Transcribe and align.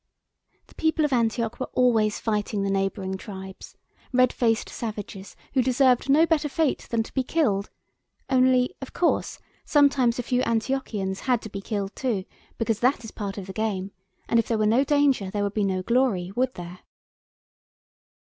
The 0.65 0.73
people 0.73 1.05
of 1.05 1.13
Antioch 1.13 1.59
were 1.59 1.69
always 1.73 2.17
fighting 2.19 2.63
the 2.63 2.71
neighbouring 2.71 3.17
tribes, 3.17 3.77
red 4.11 4.33
faced 4.33 4.67
savages 4.67 5.35
who 5.53 5.61
deserved 5.61 6.09
no 6.09 6.25
better 6.25 6.49
fate 6.49 6.87
than 6.89 7.03
to 7.03 7.13
be 7.13 7.21
killed, 7.21 7.69
only, 8.27 8.73
of 8.81 8.93
course, 8.93 9.37
sometimes 9.63 10.17
a 10.17 10.23
few 10.23 10.41
Antiochians 10.41 11.19
had 11.19 11.39
to 11.43 11.49
be 11.49 11.61
killed 11.61 11.95
too, 11.95 12.25
because 12.57 12.79
that 12.79 13.03
is 13.03 13.11
part 13.11 13.37
of 13.37 13.45
the 13.45 13.53
game, 13.53 13.91
and 14.27 14.39
if 14.39 14.47
there 14.47 14.57
were 14.57 14.65
no 14.65 14.83
danger 14.83 15.29
there 15.29 15.43
would 15.43 15.53
be 15.53 15.63
no 15.63 15.83
glory, 15.83 16.31
would 16.35 16.55
there? 16.55 16.79